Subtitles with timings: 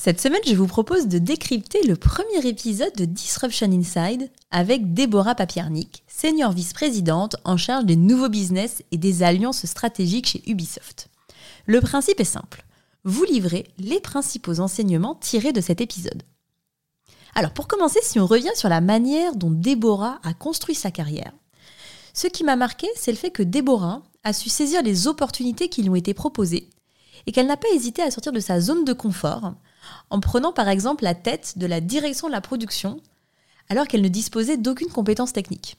[0.00, 5.34] cette semaine, je vous propose de décrypter le premier épisode de Disruption Inside avec Déborah
[5.34, 11.08] Papiernik, senior vice-présidente en charge des nouveaux business et des alliances stratégiques chez Ubisoft.
[11.66, 12.64] Le principe est simple.
[13.02, 16.22] Vous livrez les principaux enseignements tirés de cet épisode.
[17.34, 21.32] Alors pour commencer, si on revient sur la manière dont Déborah a construit sa carrière,
[22.14, 25.82] ce qui m'a marqué, c'est le fait que Déborah a su saisir les opportunités qui
[25.82, 26.70] lui ont été proposées
[27.26, 29.54] et qu'elle n'a pas hésité à sortir de sa zone de confort
[30.10, 33.00] en prenant par exemple la tête de la direction de la production,
[33.68, 35.76] alors qu'elle ne disposait d'aucune compétence technique.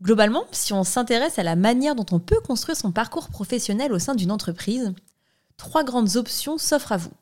[0.00, 3.98] Globalement, si on s'intéresse à la manière dont on peut construire son parcours professionnel au
[3.98, 4.94] sein d'une entreprise,
[5.56, 7.12] trois grandes options s'offrent à vous.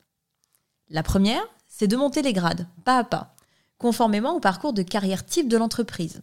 [0.91, 3.35] La première, c'est de monter les grades, pas à pas,
[3.79, 6.21] conformément au parcours de carrière type de l'entreprise.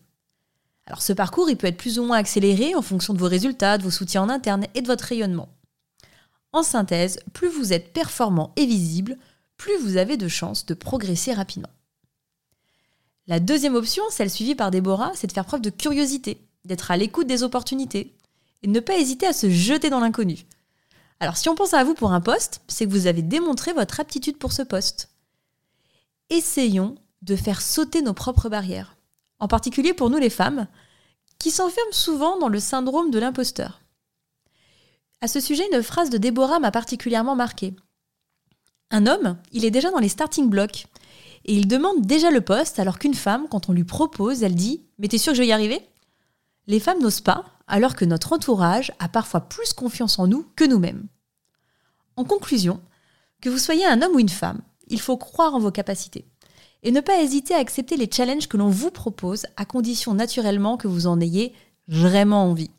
[0.85, 3.77] Alors ce parcours, il peut être plus ou moins accéléré en fonction de vos résultats,
[3.77, 5.49] de vos soutiens en interne et de votre rayonnement.
[6.51, 9.17] En synthèse, plus vous êtes performant et visible,
[9.57, 11.69] plus vous avez de chances de progresser rapidement.
[13.27, 16.97] La deuxième option, celle suivie par Déborah, c'est de faire preuve de curiosité, d'être à
[16.97, 18.15] l'écoute des opportunités
[18.61, 20.45] et de ne pas hésiter à se jeter dans l'inconnu.
[21.19, 23.99] Alors si on pense à vous pour un poste, c'est que vous avez démontré votre
[23.99, 25.09] aptitude pour ce poste.
[26.29, 28.97] Essayons de faire sauter nos propres barrières,
[29.39, 30.67] en particulier pour nous les femmes,
[31.39, 33.81] qui s'enferment souvent dans le syndrome de l'imposteur.
[35.21, 37.73] À ce sujet, une phrase de Déborah m'a particulièrement marquée.
[38.94, 40.86] Un homme, il est déjà dans les starting blocks.
[41.45, 44.85] Et il demande déjà le poste, alors qu'une femme, quand on lui propose, elle dit
[45.00, 45.81] Mais t'es sûr que je vais y arriver?
[46.67, 50.63] Les femmes n'osent pas, alors que notre entourage a parfois plus confiance en nous que
[50.63, 51.07] nous-mêmes.
[52.17, 52.79] En conclusion,
[53.41, 56.25] que vous soyez un homme ou une femme, il faut croire en vos capacités.
[56.84, 60.78] Et ne pas hésiter à accepter les challenges que l'on vous propose, à condition naturellement
[60.78, 61.53] que vous en ayez
[61.88, 62.72] vraiment envie.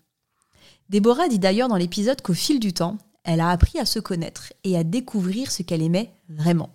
[0.90, 4.52] Déborah dit d'ailleurs dans l'épisode qu'au fil du temps, elle a appris à se connaître
[4.62, 6.70] et à découvrir ce qu'elle aimait vraiment.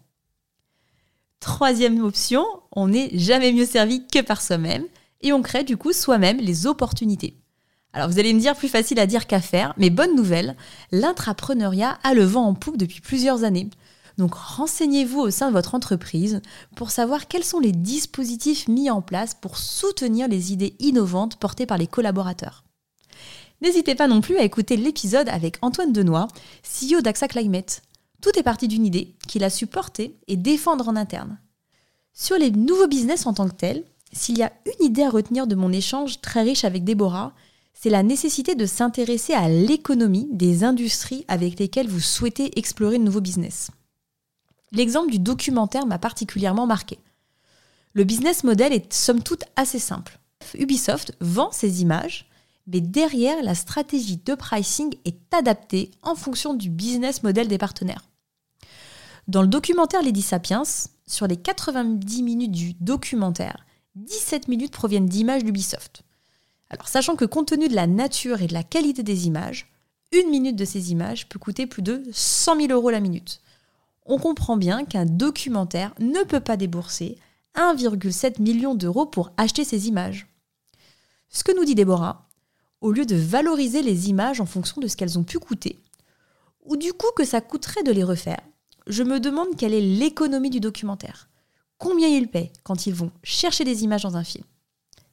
[1.39, 4.85] Troisième option, on n'est jamais mieux servi que par soi-même
[5.21, 7.37] et on crée du coup soi-même les opportunités.
[7.93, 10.55] Alors vous allez me dire plus facile à dire qu'à faire, mais bonne nouvelle,
[10.91, 13.69] l'intrapreneuriat a le vent en poupe depuis plusieurs années.
[14.17, 16.41] Donc renseignez-vous au sein de votre entreprise
[16.75, 21.65] pour savoir quels sont les dispositifs mis en place pour soutenir les idées innovantes portées
[21.65, 22.63] par les collaborateurs.
[23.61, 26.27] N'hésitez pas non plus à écouter l'épisode avec Antoine Denoy,
[26.63, 27.81] CEO d'AXA Climate.
[28.21, 31.39] Tout est parti d'une idée qu'il a su porter et défendre en interne.
[32.13, 35.45] Sur les nouveaux business en tant que tels, s'il y a une idée à retenir
[35.45, 37.33] de mon échange très riche avec Déborah,
[37.73, 43.03] c'est la nécessité de s'intéresser à l'économie des industries avec lesquelles vous souhaitez explorer de
[43.03, 43.71] nouveaux business.
[44.71, 46.99] L'exemple du documentaire m'a particulièrement marqué.
[47.93, 50.19] Le business model est somme toute assez simple.
[50.57, 52.28] Ubisoft vend ses images
[52.71, 58.05] mais derrière, la stratégie de pricing est adaptée en fonction du business model des partenaires.
[59.27, 60.63] Dans le documentaire Lady Sapiens,
[61.07, 63.65] sur les 90 minutes du documentaire,
[63.95, 66.03] 17 minutes proviennent d'images d'Ubisoft.
[66.69, 69.71] Alors, sachant que compte tenu de la nature et de la qualité des images,
[70.11, 73.41] une minute de ces images peut coûter plus de 100 000 euros la minute.
[74.05, 77.17] On comprend bien qu'un documentaire ne peut pas débourser
[77.55, 80.27] 1,7 million d'euros pour acheter ces images.
[81.29, 82.28] Ce que nous dit Déborah,
[82.81, 85.79] au lieu de valoriser les images en fonction de ce qu'elles ont pu coûter,
[86.65, 88.41] ou du coup que ça coûterait de les refaire,
[88.87, 91.29] je me demande quelle est l'économie du documentaire.
[91.77, 94.43] Combien ils paient quand ils vont chercher des images dans un film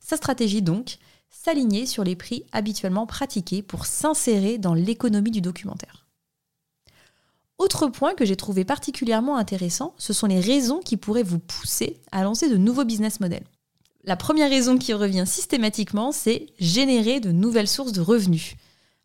[0.01, 0.99] Sa stratégie donc,
[1.31, 6.07] s'aligner sur les prix habituellement pratiqués pour s'insérer dans l'économie du documentaire.
[7.59, 12.01] Autre point que j'ai trouvé particulièrement intéressant, ce sont les raisons qui pourraient vous pousser
[12.13, 13.47] à lancer de nouveaux business models.
[14.07, 18.55] La première raison qui revient systématiquement, c'est générer de nouvelles sources de revenus.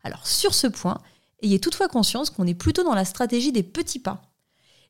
[0.04, 1.00] Alors sur ce point,
[1.42, 4.22] ayez toutefois conscience qu'on est plutôt dans la stratégie des petits pas.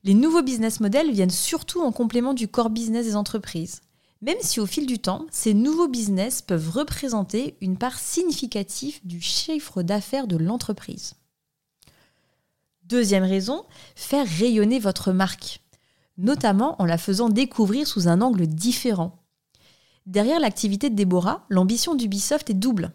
[0.05, 3.81] Les nouveaux business models viennent surtout en complément du core business des entreprises.
[4.21, 9.21] Même si au fil du temps, ces nouveaux business peuvent représenter une part significative du
[9.21, 11.15] chiffre d'affaires de l'entreprise.
[12.85, 13.65] Deuxième raison,
[13.97, 15.63] faire rayonner votre marque,
[16.19, 19.22] notamment en la faisant découvrir sous un angle différent.
[20.07, 22.93] Derrière l'activité de Déborah, l'ambition d'Ubisoft est double.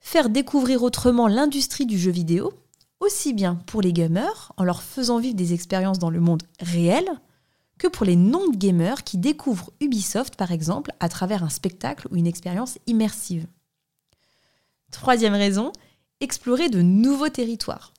[0.00, 2.52] Faire découvrir autrement l'industrie du jeu vidéo,
[3.00, 7.08] aussi bien pour les gamers, en leur faisant vivre des expériences dans le monde réel,
[7.78, 12.26] que pour les non-gamers qui découvrent Ubisoft par exemple à travers un spectacle ou une
[12.26, 13.46] expérience immersive.
[14.90, 15.72] Troisième raison,
[16.20, 17.92] explorer de nouveaux territoires.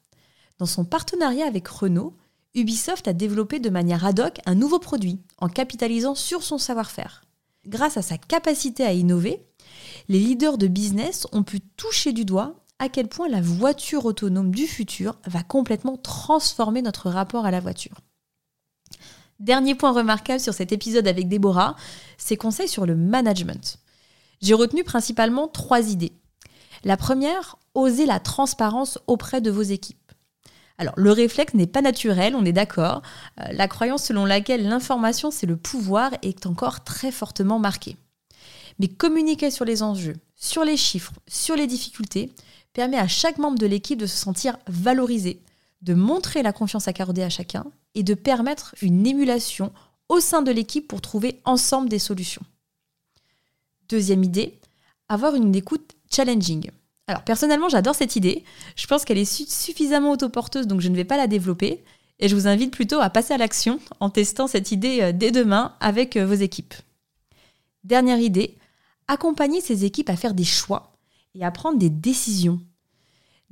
[0.58, 2.16] Dans son partenariat avec Renault,
[2.56, 7.27] Ubisoft a développé de manière ad hoc un nouveau produit en capitalisant sur son savoir-faire.
[7.68, 9.46] Grâce à sa capacité à innover,
[10.08, 14.52] les leaders de business ont pu toucher du doigt à quel point la voiture autonome
[14.52, 18.00] du futur va complètement transformer notre rapport à la voiture.
[19.40, 21.76] Dernier point remarquable sur cet épisode avec Déborah,
[22.18, 23.80] ses conseils sur le management.
[24.42, 26.14] J'ai retenu principalement trois idées.
[26.84, 30.07] La première, oser la transparence auprès de vos équipes.
[30.78, 33.02] Alors, le réflexe n'est pas naturel, on est d'accord.
[33.40, 37.98] Euh, la croyance selon laquelle l'information c'est le pouvoir est encore très fortement marquée.
[38.80, 42.32] Mais communiquer sur les enjeux, sur les chiffres, sur les difficultés,
[42.74, 45.40] permet à chaque membre de l'équipe de se sentir valorisé,
[45.82, 47.66] de montrer la confiance accordée à chacun
[47.96, 49.74] et de permettre une émulation
[50.10, 52.44] au sein de l'équipe pour trouver ensemble des solutions.
[53.90, 54.60] Deuxième idée,
[55.10, 56.70] avoir une écoute challenging.
[57.08, 58.44] Alors personnellement, j'adore cette idée.
[58.76, 61.84] Je pense qu'elle est suffisamment autoporteuse, donc je ne vais pas la développer.
[62.20, 65.32] Et je vous invite plutôt à passer à l'action en testant cette idée euh, dès
[65.32, 66.74] demain avec euh, vos équipes.
[67.84, 68.58] Dernière idée,
[69.08, 70.98] accompagner ces équipes à faire des choix
[71.36, 72.60] et à prendre des décisions.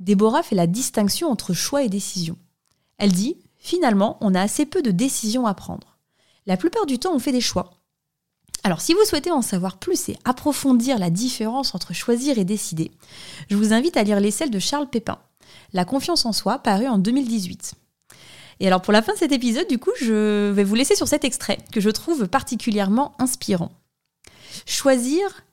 [0.00, 2.36] Déborah fait la distinction entre choix et décision.
[2.98, 5.96] Elle dit, finalement, on a assez peu de décisions à prendre.
[6.46, 7.70] La plupart du temps, on fait des choix.
[8.64, 12.90] Alors, si vous souhaitez en savoir plus et approfondir la différence entre choisir et décider,
[13.48, 15.18] je vous invite à lire l'essai de Charles Pépin,
[15.72, 17.74] La confiance en soi, paru en 2018.
[18.60, 21.08] Et alors, pour la fin de cet épisode, du coup, je vais vous laisser sur
[21.08, 23.70] cet extrait que je trouve particulièrement inspirant.
[24.64, 25.44] Choisir,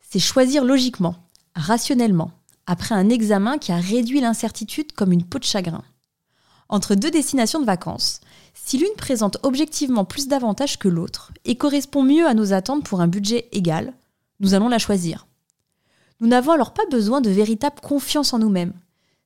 [0.00, 1.16] c'est choisir logiquement,
[1.54, 2.30] rationnellement,
[2.66, 5.84] après un examen qui a réduit l'incertitude comme une peau de chagrin.
[6.68, 8.20] Entre deux destinations de vacances,
[8.66, 13.00] si l'une présente objectivement plus d'avantages que l'autre et correspond mieux à nos attentes pour
[13.00, 13.94] un budget égal,
[14.40, 15.28] nous allons la choisir.
[16.18, 18.72] Nous n'avons alors pas besoin de véritable confiance en nous-mêmes.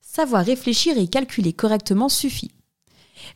[0.02, 2.50] Savoir réfléchir et calculer correctement suffit.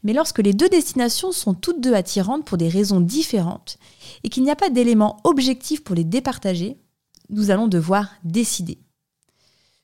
[0.02, 3.78] Mais lorsque les deux destinations sont toutes deux attirantes pour des raisons différentes
[4.24, 6.76] et qu'il n'y a pas d'éléments objectifs pour les départager,
[7.30, 8.76] nous allons devoir décider.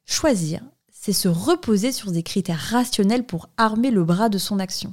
[0.05, 0.61] Choisir,
[0.93, 4.93] c'est se reposer sur des critères rationnels pour armer le bras de son action.